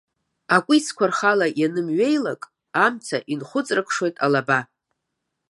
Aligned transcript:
Акәицқәа 0.55 1.05
рхала 1.11 1.47
ианымҩеилак, 1.61 2.41
амца 2.85 3.17
инхәыҵарықшоит 3.31 4.15
алаба. 4.25 4.59